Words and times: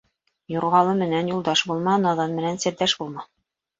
Юрғалы 0.53 0.95
менән 1.01 1.29
юлдаш 1.33 1.63
булма, 1.73 1.99
наҙан 2.09 2.35
менән 2.39 2.61
серҙәш 2.65 2.97
булма. 3.03 3.29